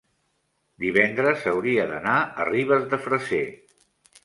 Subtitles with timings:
[0.83, 3.45] divendres hauria d'anar a Ribes de Freser.